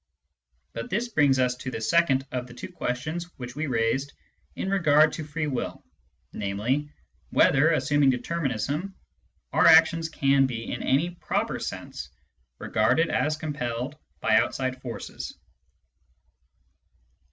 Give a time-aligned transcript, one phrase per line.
[0.73, 4.13] But this brings us to the second of the two questions which we raised
[4.55, 5.83] in regard to free will,
[6.33, 6.89] namely,
[7.29, 8.95] whether, assuming determinism,
[9.53, 12.09] our actions can be in any proper sense
[12.57, 15.35] regarded as compelled by outside forces.